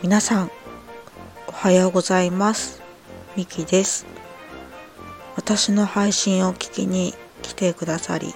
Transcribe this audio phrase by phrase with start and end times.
[0.00, 0.50] 皆さん
[1.48, 2.80] おはようございます。
[3.36, 4.06] ミキです。
[5.34, 8.32] 私の配信を聞きに来てくださり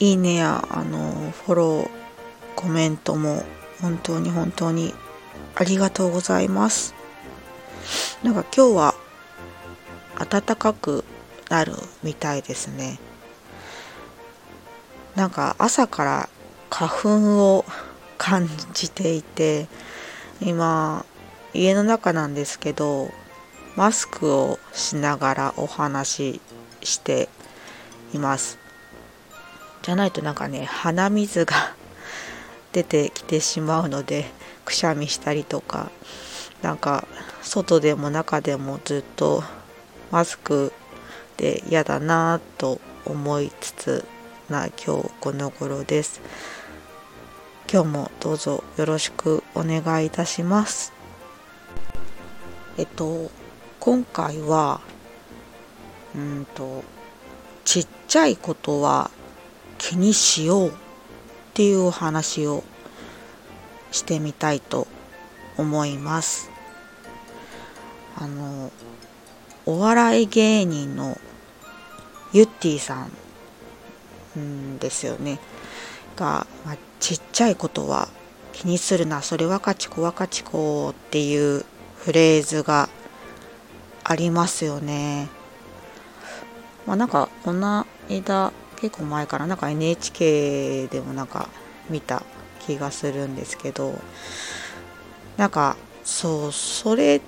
[0.00, 1.90] いいねやあのフォロー
[2.54, 3.44] コメントも
[3.82, 4.94] 本当に本当に
[5.56, 6.94] ありがとうございます。
[8.22, 8.94] なんか今日は
[10.18, 11.04] 暖かく
[11.50, 12.98] なるみたいですね。
[15.16, 16.28] なんか朝から
[16.68, 17.64] 花粉を
[18.18, 19.66] 感じていて
[20.40, 21.06] 今
[21.54, 23.08] 家の中なんですけど
[23.76, 26.40] マスクをしながらお話し
[26.82, 27.28] して
[28.12, 28.58] います。
[29.82, 31.54] じゃないとなんかね鼻水が
[32.72, 34.30] 出てきてしまうので
[34.64, 35.90] くしゃみしたりとか
[36.60, 37.06] なんか
[37.42, 39.44] 外でも中でもずっと
[40.10, 40.72] マスク
[41.36, 44.04] で嫌だなと思いつつ
[44.48, 46.20] な今日この頃です。
[47.70, 50.92] 今日もどうぞよろしくお願いいたします。
[52.78, 53.30] えっと
[53.80, 54.80] 今回は
[56.14, 56.84] うんと
[57.64, 59.10] ちっちゃいことは
[59.78, 60.72] 気にしようっ
[61.54, 62.62] ていうお話を
[63.90, 64.86] してみたいと
[65.58, 66.50] 思います。
[68.16, 68.70] あの
[69.66, 71.18] お笑い芸人の
[72.32, 73.25] ゆってぃさん
[74.38, 75.38] んですよね。
[76.16, 78.08] が、まあ、ちっちゃいことは
[78.52, 79.22] 気にするな。
[79.22, 81.64] それはかちこわかちこっていう
[81.96, 82.88] フレーズが
[84.04, 85.28] ありますよね。
[86.86, 91.48] まあなんかこの間結構前からなんか NHK でもなんか
[91.90, 92.22] 見た
[92.60, 93.98] 気がするんですけど。
[95.36, 97.20] なんかそうそれっ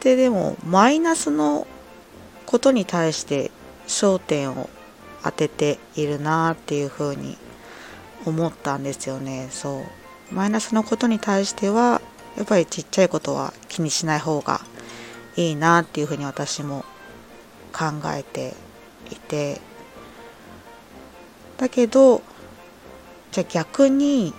[0.00, 1.66] てでもマイナスの
[2.46, 3.50] ことに対して
[3.86, 4.68] 焦点を
[5.22, 7.36] 当てているなっていうふうに
[8.24, 9.48] 思ったんですよね。
[9.50, 10.34] そう。
[10.34, 12.00] マイナスのことに対しては
[12.36, 14.60] やっぱりちっちゃいことは気にしない方が
[15.36, 16.84] いいなっていうふうに私も
[17.72, 18.54] 考えて
[19.10, 19.60] いて。
[21.56, 22.22] だけど
[23.32, 24.32] じゃあ逆に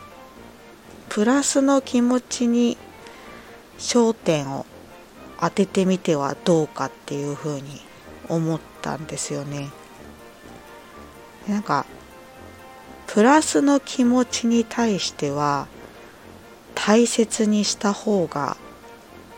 [1.10, 2.78] プラスの気持ちに
[3.78, 4.66] 焦点を
[5.40, 7.82] 当ててみてはどうかっていうふうに
[8.30, 9.70] 思ったんですよね。
[11.50, 11.86] なんか
[13.08, 15.68] プラスの気持ちに対しては
[16.76, 18.56] 大切にした方が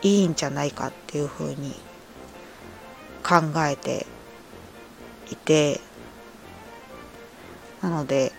[0.02, 1.74] いいんじゃないかっていうふうに
[3.22, 3.36] 考
[3.66, 4.06] えて
[5.30, 5.80] いて
[7.80, 8.32] なので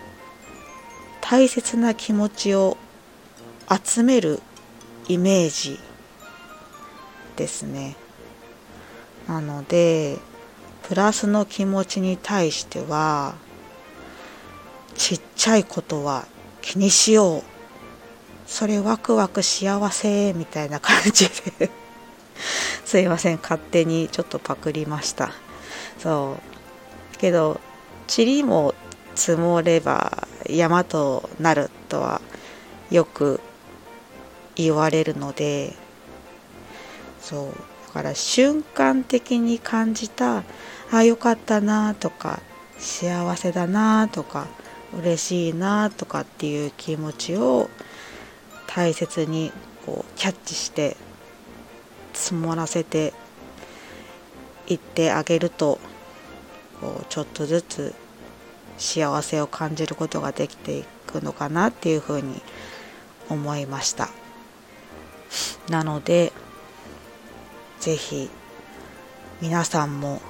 [1.22, 2.78] 大切な気持ちを
[3.70, 4.40] 集める
[5.08, 5.80] イメージ
[7.36, 7.96] ですね。
[9.28, 10.20] なので
[10.84, 13.36] プラスの気持ちに対しては
[14.96, 16.26] ちっちゃいことは
[16.62, 17.44] 気にしよう。
[18.46, 21.70] それワクワク幸せみたいな感じで。
[22.86, 23.40] すいません。
[23.42, 25.32] 勝手にちょっとパクりました。
[26.00, 26.38] そ
[27.14, 27.18] う。
[27.18, 27.60] けど
[28.16, 28.76] 塵も
[29.16, 32.22] 積もれば山となるとは
[32.92, 33.40] よく
[34.56, 35.74] 言われるので
[37.22, 37.48] そう。
[37.88, 40.44] だから瞬間的に感じた
[40.92, 42.40] あよかったなとか
[42.78, 44.48] 幸せだなとか
[44.98, 47.70] 嬉しいなとかっていう気持ちを
[48.68, 49.52] 大切に
[49.86, 50.96] こうキャッチして
[52.14, 53.14] 積もらせて
[54.68, 55.80] いってあげると
[56.80, 57.94] こうちょっとずつ
[58.78, 62.42] 幸せを感じることができていくのかなっていうふうに
[63.30, 64.10] 思いました。
[65.70, 66.32] なので
[67.80, 68.30] 是非
[69.42, 70.22] 皆さんも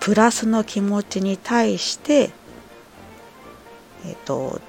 [0.00, 2.30] プラスの気持ちに対して、
[4.24, 4.60] と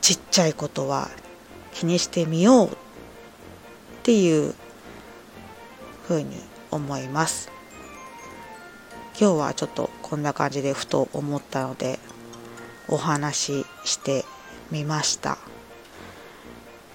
[0.00, 1.08] ちっちゃいことは
[1.72, 2.70] 気にしてみようっ
[4.02, 4.54] ていう
[6.06, 6.36] ふうに
[6.70, 7.50] 思います。
[9.20, 11.98] 今日はちょっとこんな感じでふと思ったので
[12.88, 14.24] お話しして
[14.70, 15.38] みました。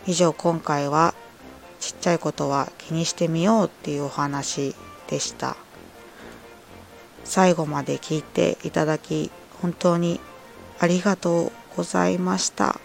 [0.08, 1.14] 以上今回は
[1.80, 4.76] ちっちゃいことは気にしてみようっていうお話
[5.08, 5.56] でした。
[7.24, 9.32] 最後まで聞いていただき
[9.62, 10.20] 本当に
[10.80, 12.80] ありがとうございました。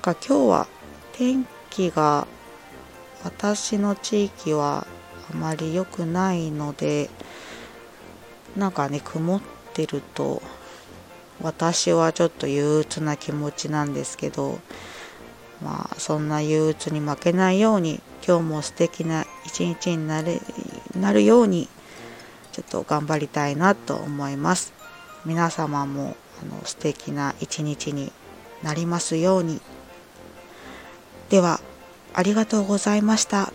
[0.00, 0.66] か今日は
[1.12, 2.26] 天気が
[3.22, 4.86] 私の地域は
[5.30, 7.10] あまり良くないので
[8.56, 9.40] なんかね曇っ
[9.74, 10.42] てると
[11.42, 14.58] 私はちょっと憂鬱な気持ちなんですけど
[15.62, 20.40] まあそんな憂鬱に負けないように今日も素敵な一日になれ
[20.98, 21.68] なるように
[22.52, 24.72] ちょっと頑張りたいなと思います。
[25.24, 28.12] 皆様もあの素敵な一日に
[28.62, 29.60] なりますように
[31.28, 31.60] では
[32.14, 33.52] ありがとうございました。